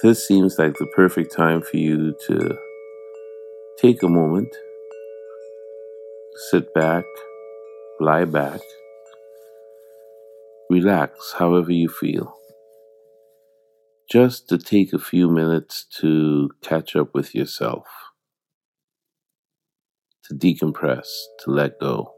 This 0.00 0.24
seems 0.24 0.60
like 0.60 0.74
the 0.74 0.86
perfect 0.86 1.34
time 1.34 1.60
for 1.60 1.76
you 1.76 2.14
to 2.28 2.56
take 3.78 4.00
a 4.04 4.08
moment, 4.08 4.46
sit 6.50 6.72
back, 6.72 7.04
lie 7.98 8.24
back, 8.24 8.60
relax 10.70 11.34
however 11.36 11.72
you 11.72 11.88
feel. 11.88 12.32
Just 14.08 14.48
to 14.50 14.56
take 14.56 14.92
a 14.92 15.00
few 15.00 15.28
minutes 15.28 15.84
to 15.96 16.50
catch 16.62 16.94
up 16.94 17.12
with 17.12 17.34
yourself, 17.34 17.88
to 20.26 20.34
decompress, 20.34 21.08
to 21.40 21.50
let 21.50 21.80
go. 21.80 22.14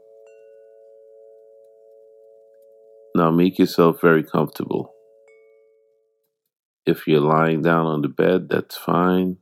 Now 3.15 3.31
make 3.31 3.57
yourself 3.57 3.99
very 4.01 4.23
comfortable. 4.23 4.93
If 6.85 7.07
you're 7.07 7.21
lying 7.21 7.61
down 7.61 7.85
on 7.85 8.01
the 8.01 8.09
bed, 8.09 8.49
that's 8.49 8.75
fine. 8.77 9.37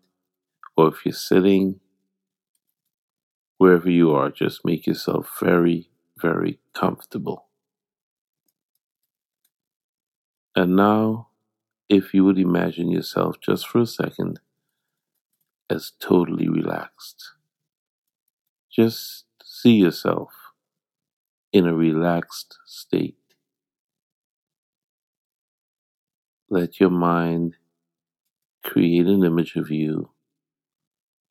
Or 0.75 0.89
if 0.89 1.05
you're 1.05 1.13
sitting, 1.13 1.79
wherever 3.57 3.89
you 3.89 4.11
are, 4.11 4.29
just 4.29 4.65
make 4.65 4.85
yourself 4.87 5.37
very, 5.41 5.89
very 6.21 6.59
comfortable. 6.73 7.45
And 10.55 10.75
now, 10.75 11.29
if 11.87 12.13
you 12.13 12.25
would 12.25 12.37
imagine 12.37 12.91
yourself 12.91 13.37
just 13.41 13.67
for 13.67 13.79
a 13.79 13.85
second 13.85 14.39
as 15.69 15.93
totally 15.99 16.49
relaxed, 16.49 17.33
just 18.69 19.25
see 19.43 19.75
yourself 19.75 20.31
in 21.51 21.65
a 21.65 21.73
relaxed 21.73 22.57
state. 22.65 23.15
Let 26.51 26.79
your 26.79 26.89
mind 26.89 27.57
create 28.63 29.05
an 29.05 29.23
image 29.23 29.55
of 29.55 29.69
you 29.69 30.09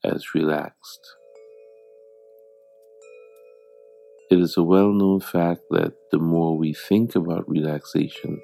as 0.04 0.34
relaxed. 0.34 1.00
It 4.30 4.38
is 4.38 4.56
a 4.56 4.62
well 4.62 4.92
known 4.92 5.20
fact 5.20 5.62
that 5.70 5.94
the 6.12 6.18
more 6.18 6.56
we 6.56 6.72
think 6.72 7.16
about 7.16 7.48
relaxation, 7.48 8.40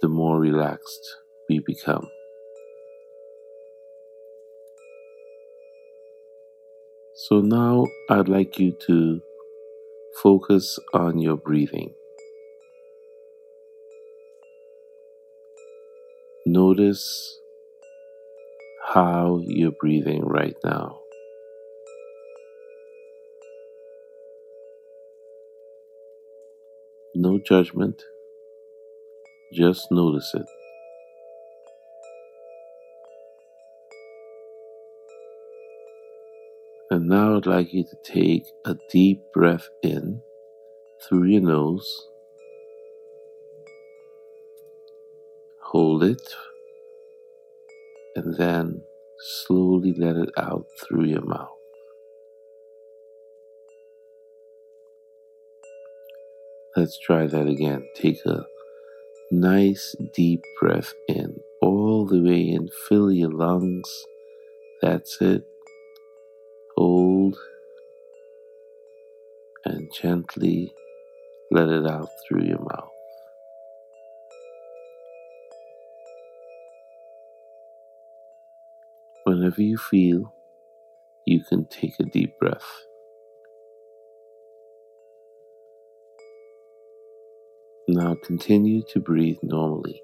the 0.00 0.08
more 0.08 0.40
relaxed 0.40 1.16
we 1.50 1.58
become. 1.58 2.08
So 7.26 7.40
now 7.40 7.86
I'd 8.08 8.28
like 8.28 8.58
you 8.58 8.72
to 8.86 9.20
focus 10.22 10.78
on 10.94 11.18
your 11.18 11.36
breathing. 11.36 11.92
Notice 16.50 17.38
how 18.94 19.42
you're 19.44 19.74
breathing 19.78 20.24
right 20.24 20.56
now. 20.64 20.98
No 27.14 27.38
judgment, 27.38 28.02
just 29.52 29.88
notice 29.90 30.32
it. 30.34 30.46
And 36.90 37.08
now 37.08 37.36
I'd 37.36 37.44
like 37.44 37.74
you 37.74 37.84
to 37.84 37.96
take 38.10 38.46
a 38.64 38.74
deep 38.90 39.20
breath 39.34 39.68
in 39.82 40.22
through 41.06 41.24
your 41.24 41.42
nose 41.42 42.07
hold 45.72 46.04
it, 46.04 46.22
and 48.16 48.36
then 48.36 48.82
slowly 49.20 49.94
let 49.98 50.16
it 50.16 50.30
out 50.38 50.66
through 50.80 51.04
your 51.04 51.22
mouth. 51.24 51.50
Let's 56.76 56.98
try 56.98 57.26
that 57.26 57.48
again. 57.48 57.88
Take 57.96 58.24
a 58.26 58.46
nice 59.32 59.96
deep 60.14 60.42
breath 60.60 60.94
in, 61.08 61.40
all 61.62 62.06
the 62.06 62.22
way 62.22 62.42
in, 62.48 62.68
fill 62.88 63.12
your 63.12 63.30
lungs. 63.32 63.90
That's 64.82 65.18
it. 65.20 65.44
Hold 66.76 67.36
and 69.64 69.90
gently 69.92 70.72
let 71.50 71.68
it 71.68 71.86
out 71.86 72.08
through 72.28 72.44
your 72.44 72.60
mouth. 72.60 72.90
Whenever 79.24 79.62
you 79.62 79.76
feel, 79.76 80.32
you 81.26 81.42
can 81.44 81.66
take 81.66 81.94
a 82.00 82.04
deep 82.04 82.38
breath. 82.38 82.86
Now 87.88 88.16
continue 88.24 88.82
to 88.90 89.00
breathe 89.00 89.38
normally. 89.42 90.02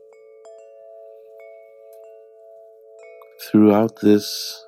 Throughout 3.51 4.01
this 4.01 4.65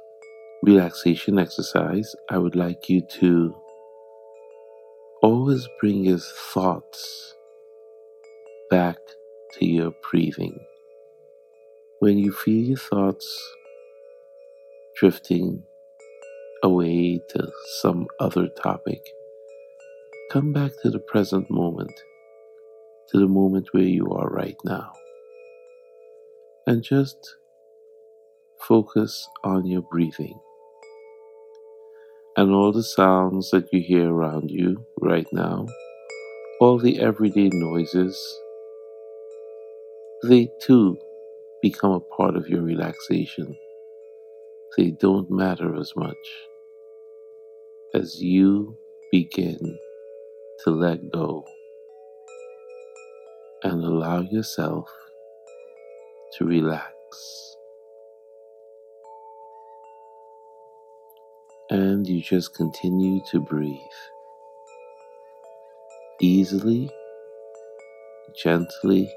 relaxation 0.63 1.39
exercise, 1.39 2.15
I 2.31 2.39
would 2.39 2.57
like 2.57 2.89
you 2.89 3.01
to 3.21 3.55
always 5.23 5.67
bring 5.81 6.05
your 6.05 6.19
thoughts 6.19 7.35
back 8.71 8.99
to 9.55 9.67
your 9.67 9.93
breathing. 10.11 10.59
When 12.01 12.19
you 12.19 12.33
feel 12.33 12.65
your 12.65 12.79
thoughts 12.79 13.27
drifting 14.97 15.63
away 16.63 17.21
to 17.31 17.49
some 17.81 18.07
other 18.21 18.49
topic. 18.63 19.01
Come 20.33 20.53
back 20.53 20.73
to 20.83 20.91
the 20.91 20.99
present 20.99 21.51
moment, 21.51 21.93
to 23.11 23.21
the 23.21 23.29
moment 23.29 23.69
where 23.73 23.83
you 23.85 24.09
are 24.11 24.29
right 24.29 24.57
now. 24.65 24.93
And 26.67 26.83
just 26.83 27.37
focus 28.67 29.29
on 29.45 29.67
your 29.67 29.83
breathing 29.83 30.41
and 32.37 32.53
all 32.53 32.73
the 32.73 32.83
sounds 32.83 33.51
that 33.51 33.73
you 33.73 33.81
hear 33.81 34.13
around 34.13 34.51
you 34.51 34.85
right 35.01 35.27
now, 35.33 35.67
all 36.61 36.79
the 36.79 37.01
everyday 37.01 37.49
noises, 37.53 38.19
they 40.25 40.49
too 40.61 40.99
become 41.63 41.93
a 41.93 42.01
part 42.01 42.37
of 42.37 42.49
your 42.49 42.63
relaxation 42.63 43.57
they 44.77 44.91
don't 44.93 45.31
matter 45.31 45.77
as 45.77 45.93
much 45.97 46.17
as 47.95 48.21
you 48.23 48.77
begin 49.13 49.79
to 50.65 50.71
let 50.71 51.01
go 51.13 51.45
and 53.65 53.85
allow 53.85 54.21
yourself 54.21 54.89
to 56.35 56.45
relax. 56.47 56.93
And 61.71 62.07
you 62.07 62.23
just 62.23 62.55
continue 62.55 63.21
to 63.33 63.41
breathe 63.41 63.79
easily, 66.23 66.91
gently, 68.37 69.11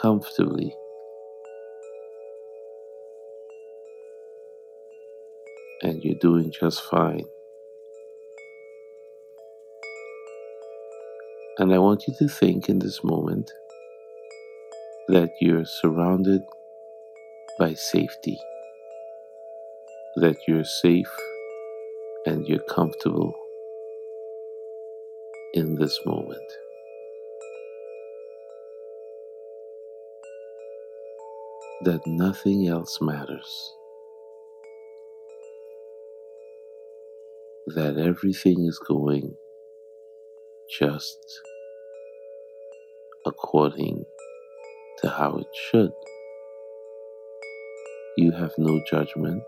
comfortably. 0.00 0.74
And 5.82 6.02
you're 6.02 6.18
doing 6.20 6.50
just 6.50 6.82
fine. 6.84 7.24
And 11.58 11.72
I 11.72 11.78
want 11.78 12.06
you 12.06 12.14
to 12.18 12.28
think 12.28 12.68
in 12.68 12.78
this 12.78 13.02
moment 13.02 13.50
that 15.08 15.30
you're 15.40 15.64
surrounded 15.64 16.42
by 17.58 17.74
safety, 17.74 18.38
that 20.16 20.36
you're 20.46 20.64
safe 20.64 21.10
and 22.26 22.46
you're 22.46 22.58
comfortable 22.68 23.34
in 25.54 25.76
this 25.76 25.98
moment. 26.04 26.52
That 31.84 32.06
nothing 32.06 32.68
else 32.68 33.00
matters. 33.00 33.72
That 37.68 37.98
everything 37.98 38.66
is 38.66 38.78
going 38.78 39.34
just 40.78 41.18
according 43.26 44.04
to 44.98 45.10
how 45.10 45.36
it 45.36 45.46
should. 45.70 45.92
You 48.16 48.32
have 48.32 48.52
no 48.58 48.80
judgment 48.90 49.42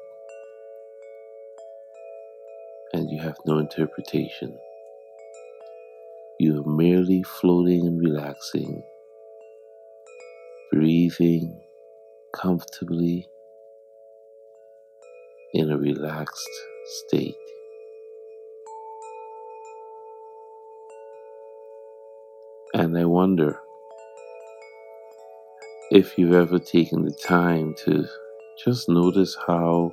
and 2.93 3.11
you 3.11 3.21
have 3.21 3.37
no 3.47 3.59
interpretation. 3.59 4.59
You 6.41 6.61
are 6.61 6.69
merely 6.69 7.23
floating 7.23 7.87
and 7.87 8.01
relaxing, 8.01 8.83
breathing 10.73 11.61
comfortably 12.35 13.29
in 15.55 15.71
a 15.71 15.79
relaxed 15.79 16.49
state. 17.07 17.35
And 22.79 22.97
I 22.97 23.07
wonder 23.07 23.59
if 25.91 26.17
you've 26.17 26.33
ever 26.33 26.61
taken 26.61 27.05
the 27.05 27.11
time 27.11 27.75
to 27.85 28.07
just 28.65 28.89
notice 28.89 29.37
how 29.49 29.91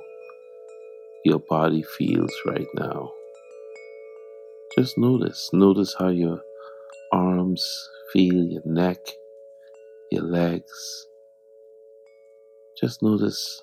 your 1.24 1.40
body 1.40 1.82
feels 1.82 2.32
right 2.46 2.68
now. 2.76 3.10
Just 4.78 4.96
notice. 4.98 5.50
Notice 5.52 5.96
how 5.98 6.10
your 6.10 6.40
arms 7.12 7.88
feel, 8.12 8.44
your 8.44 8.62
neck, 8.64 9.04
your 10.12 10.22
legs. 10.22 11.08
Just 12.80 13.02
notice 13.02 13.60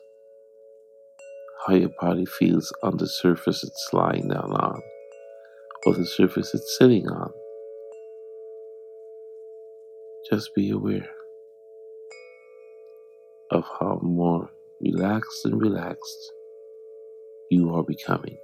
how 1.65 1.75
your 1.75 1.91
body 2.01 2.25
feels 2.25 2.73
on 2.83 2.97
the 2.97 3.07
surface 3.07 3.63
it's 3.63 3.89
lying 3.93 4.27
down 4.27 4.51
on 4.51 4.81
or 5.85 5.93
the 5.93 6.05
surface 6.05 6.53
it's 6.53 6.77
sitting 6.77 7.07
on. 7.07 7.31
Just 10.29 10.55
be 10.55 10.71
aware 10.71 11.09
of 13.51 13.65
how 13.79 13.99
more 14.01 14.49
relaxed 14.81 15.45
and 15.45 15.61
relaxed 15.61 16.33
you 17.49 17.73
are 17.75 17.83
becoming. 17.83 18.37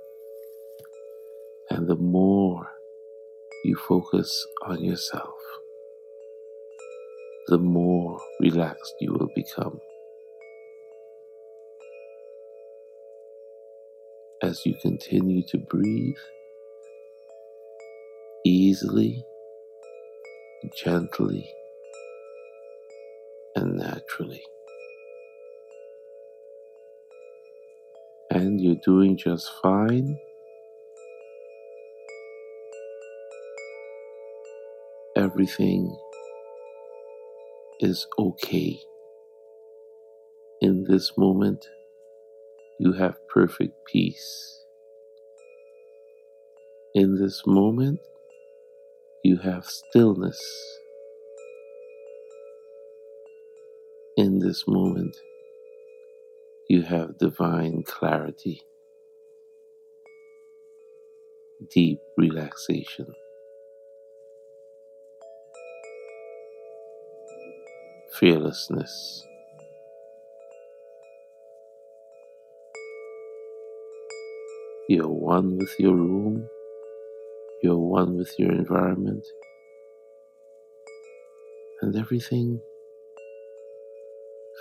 And 1.70 1.88
the 1.88 1.96
more 1.96 2.68
you 3.64 3.76
focus 3.76 4.46
on 4.64 4.84
yourself, 4.84 5.36
the 7.48 7.58
more 7.58 8.20
relaxed 8.42 8.96
you 9.00 9.14
will 9.14 9.32
become. 9.36 9.80
As 14.42 14.66
you 14.66 14.76
continue 14.82 15.44
to 15.48 15.58
breathe 15.58 16.16
easily, 18.46 19.24
gently, 20.76 21.50
naturally. 23.80 24.44
And 28.32 28.62
you're 28.62 28.82
doing 28.86 29.18
just 29.18 29.50
fine. 29.64 30.20
Everything 35.16 35.98
is 37.80 38.06
okay. 38.20 38.80
In 40.62 40.86
this 40.88 41.18
moment, 41.18 41.66
you 42.80 42.94
have 42.94 43.18
perfect 43.28 43.74
peace. 43.86 44.66
In 46.96 47.18
this 47.20 47.44
moment, 47.48 48.00
you 49.24 49.38
have 49.38 49.66
stillness. 49.66 50.40
In 54.40 54.48
this 54.48 54.66
moment, 54.70 55.18
you 56.70 56.82
have 56.84 57.18
divine 57.18 57.84
clarity, 57.84 58.62
deep 61.70 62.00
relaxation. 62.16 63.08
Fearlessness. 68.18 69.26
You're 74.88 75.10
one 75.10 75.58
with 75.58 75.76
your 75.80 75.98
room, 75.98 76.48
you're 77.62 77.78
one 77.78 78.16
with 78.16 78.34
your 78.40 78.54
environment, 78.54 79.28
and 81.82 81.94
everything 81.98 82.62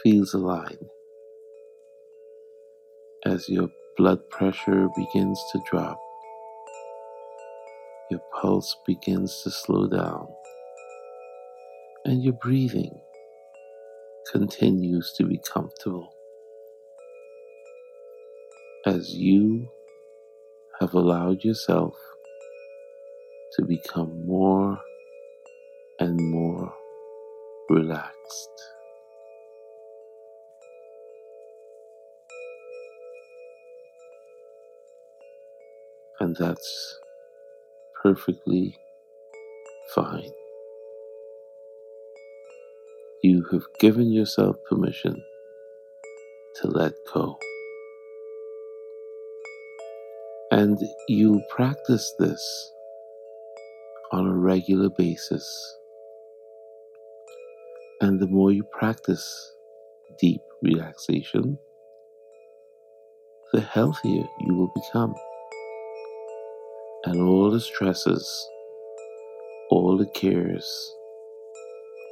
feels 0.02 0.34
aligned 0.34 0.88
as 3.26 3.48
your 3.48 3.68
blood 3.96 4.20
pressure 4.30 4.88
begins 4.96 5.40
to 5.52 5.60
drop, 5.70 5.98
your 8.10 8.20
pulse 8.40 8.76
begins 8.86 9.42
to 9.44 9.50
slow 9.50 9.88
down, 9.88 10.28
and 12.04 12.22
your 12.22 12.34
breathing 12.34 13.00
continues 14.32 15.12
to 15.16 15.24
be 15.24 15.40
comfortable 15.52 16.14
as 18.86 19.14
you 19.14 19.68
have 20.80 20.94
allowed 20.94 21.44
yourself 21.44 21.94
to 23.54 23.64
become 23.64 24.26
more 24.26 24.78
and 26.00 26.16
more 26.30 26.72
relaxed. 27.70 28.50
And 36.20 36.36
that's 36.36 36.98
perfectly 38.02 38.76
fine. 39.94 40.30
You 43.22 43.44
have 43.52 43.64
given 43.80 44.12
yourself 44.12 44.56
permission 44.68 45.22
to 46.56 46.68
let 46.68 46.92
go. 47.12 47.38
And 50.50 50.78
you 51.08 51.40
practice 51.54 52.12
this 52.18 52.72
on 54.12 54.26
a 54.26 54.34
regular 54.34 54.88
basis. 54.90 55.76
And 58.00 58.18
the 58.18 58.26
more 58.26 58.50
you 58.50 58.64
practice 58.72 59.54
deep 60.18 60.40
relaxation, 60.62 61.58
the 63.52 63.60
healthier 63.60 64.24
you 64.40 64.54
will 64.54 64.72
become 64.74 65.14
and 67.08 67.22
all 67.22 67.50
the 67.50 67.58
stresses, 67.58 68.50
all 69.70 69.96
the 69.96 70.04
cares, 70.08 70.94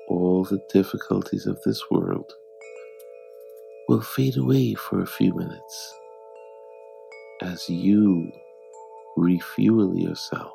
all 0.09 0.43
the 0.43 0.59
difficulties 0.73 1.47
of 1.47 1.61
this 1.67 1.83
world 1.91 2.33
will 3.89 4.01
fade 4.01 4.39
away 4.39 4.73
for 4.73 5.03
a 5.03 5.07
few 5.07 5.35
minutes 5.35 5.95
as 7.43 7.69
you 7.69 8.33
refuel 9.19 9.95
yourself 9.99 10.55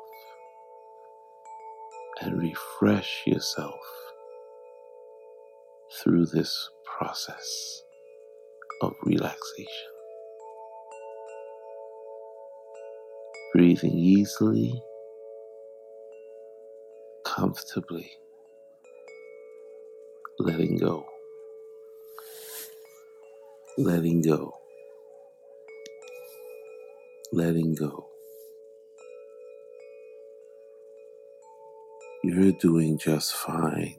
and 2.20 2.42
refresh 2.42 3.22
yourself 3.24 3.78
through 6.02 6.26
this 6.26 6.68
process 6.84 7.82
of 8.80 8.92
relaxation. 9.04 10.01
Breathing 13.54 13.98
easily, 13.98 14.82
comfortably, 17.24 18.10
letting 20.38 20.78
go, 20.78 21.06
letting 23.78 24.22
go, 24.22 24.54
letting 27.32 27.74
go. 27.74 28.08
You're 32.24 32.52
doing 32.52 32.98
just 32.98 33.34
fine. 33.34 33.96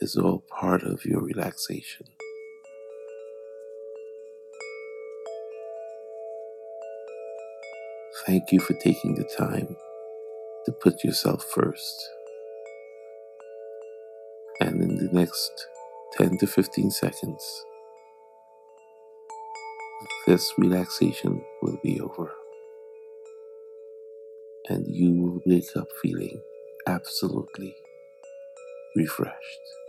It's 0.00 0.16
all 0.16 0.44
part 0.50 0.82
of 0.82 1.04
your 1.04 1.22
relaxation. 1.22 2.06
Thank 8.26 8.52
you 8.52 8.60
for 8.60 8.74
taking 8.74 9.14
the 9.16 9.24
time 9.38 9.76
to 10.66 10.72
put 10.72 11.04
yourself 11.04 11.44
first. 11.54 12.08
And 14.60 14.82
in 14.82 14.96
the 14.96 15.08
next 15.12 15.68
10 16.18 16.38
to 16.38 16.46
15 16.46 16.90
seconds, 16.90 17.64
this 20.26 20.52
relaxation 20.58 21.42
will 21.62 21.78
be 21.82 22.00
over. 22.00 22.32
And 24.68 24.86
you 24.88 25.12
will 25.12 25.40
wake 25.46 25.76
up 25.76 25.88
feeling 26.02 26.42
absolutely 26.86 27.74
refreshed. 28.96 29.79